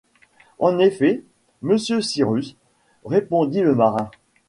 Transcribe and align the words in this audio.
En 0.57 0.79
effet, 0.79 1.23
monsieur 1.61 2.01
Cyrus, 2.01 2.55
répondit 3.05 3.61
le 3.61 3.75
marin. 3.75 4.09